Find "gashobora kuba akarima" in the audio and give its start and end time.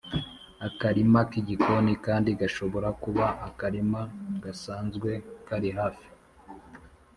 2.39-4.01